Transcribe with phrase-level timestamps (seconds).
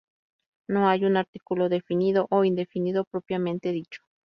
[0.67, 4.01] No hay un artículo definido o indefinido propiamente dicho.